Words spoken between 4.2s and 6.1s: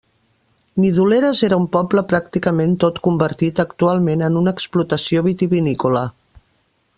en una explotació vitivinícola.